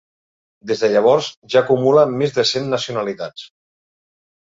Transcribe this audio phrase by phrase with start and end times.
[0.71, 3.49] Des de llavors ja acumula més de cent nacionalitats.